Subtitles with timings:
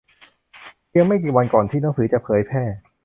[0.89, 2.63] เพียงไม่กี่วันก่อนที่หนังสือจะเผยแพร่